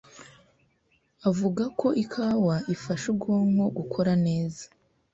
avuga 1.29 1.63
ko 1.79 1.87
ikawa 2.03 2.55
ifasha 2.75 3.05
ubwonko 3.13 3.63
gukora 3.77 4.11
neza, 4.25 4.63